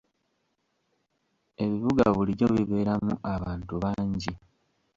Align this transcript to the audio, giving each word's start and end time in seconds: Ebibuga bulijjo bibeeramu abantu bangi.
Ebibuga 1.63 2.05
bulijjo 2.15 2.45
bibeeramu 2.55 3.13
abantu 3.33 3.73
bangi. 3.83 4.33